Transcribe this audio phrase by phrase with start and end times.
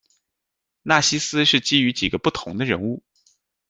[0.81, 3.03] 纳西斯是基于几个不同的人物。